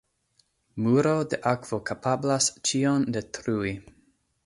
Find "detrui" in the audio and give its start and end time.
3.19-3.77